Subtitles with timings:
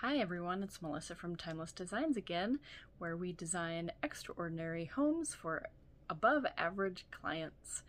[0.00, 2.60] Hi everyone, it's Melissa from Timeless Designs again,
[2.98, 5.66] where we design extraordinary homes for
[6.08, 7.82] above average clients.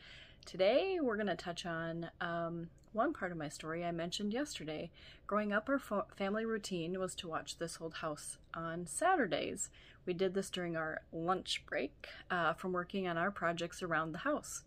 [0.44, 4.90] Today we're going to touch on um, one part of my story I mentioned yesterday.
[5.28, 5.80] Growing up, our
[6.18, 9.70] family routine was to watch This Old House on Saturdays.
[10.08, 14.18] We did this during our lunch break uh, from working on our projects around the
[14.18, 14.64] house.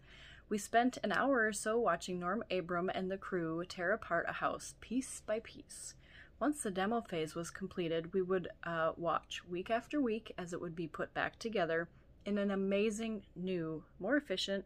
[0.48, 4.34] We spent an hour or so watching Norm Abram and the crew tear apart a
[4.34, 5.94] house piece by piece.
[6.42, 10.60] Once the demo phase was completed, we would uh, watch week after week as it
[10.60, 11.88] would be put back together
[12.26, 14.64] in an amazing, new, more efficient,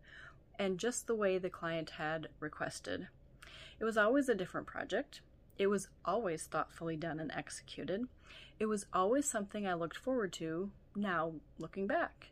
[0.58, 3.08] and just the way the client had requested.
[3.78, 5.20] It was always a different project.
[5.58, 8.08] It was always thoughtfully done and executed.
[8.58, 12.30] It was always something I looked forward to now looking back.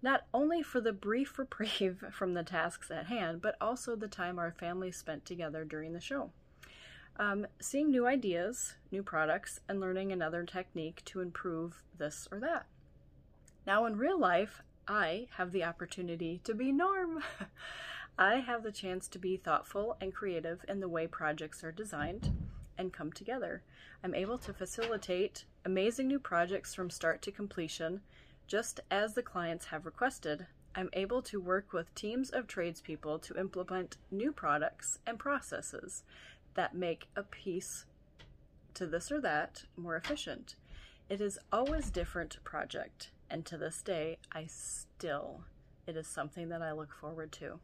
[0.00, 4.38] Not only for the brief reprieve from the tasks at hand, but also the time
[4.38, 6.30] our family spent together during the show.
[7.20, 12.66] Um, seeing new ideas, new products, and learning another technique to improve this or that.
[13.66, 17.24] Now, in real life, I have the opportunity to be Norm.
[18.18, 22.30] I have the chance to be thoughtful and creative in the way projects are designed
[22.78, 23.62] and come together.
[24.04, 28.00] I'm able to facilitate amazing new projects from start to completion,
[28.46, 30.46] just as the clients have requested.
[30.74, 36.04] I'm able to work with teams of tradespeople to implement new products and processes
[36.58, 37.84] that make a piece
[38.74, 40.56] to this or that more efficient.
[41.08, 45.44] It is always different project, and to this day, I still,
[45.86, 47.60] it is something that I look forward to.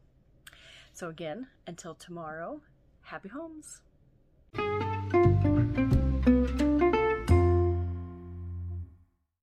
[0.93, 2.61] So again, until tomorrow,
[3.01, 3.81] happy homes.